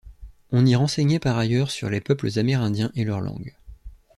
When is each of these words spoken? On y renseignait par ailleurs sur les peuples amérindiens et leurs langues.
On 0.51 0.65
y 0.65 0.73
renseignait 0.75 1.19
par 1.19 1.37
ailleurs 1.37 1.69
sur 1.69 1.87
les 1.91 2.01
peuples 2.01 2.39
amérindiens 2.39 2.91
et 2.95 3.03
leurs 3.05 3.21
langues. 3.21 3.53